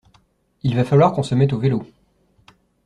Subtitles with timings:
[0.63, 1.85] Il va falloir qu’on se mette au vélo.